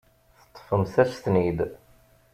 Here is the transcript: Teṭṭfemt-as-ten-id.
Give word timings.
Teṭṭfemt-as-ten-id. 0.53 1.59